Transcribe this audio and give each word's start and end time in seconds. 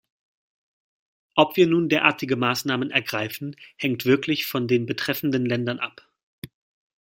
Ob 1.35 1.57
wir 1.57 1.67
nun 1.67 1.87
derartige 1.87 2.35
Maßnahmen 2.35 2.89
ergreifen, 2.89 3.55
hängt 3.75 4.03
wirklich 4.07 4.47
von 4.47 4.67
den 4.67 4.87
betreffenden 4.87 5.45
Ländern 5.45 5.77
ab. 5.77 6.09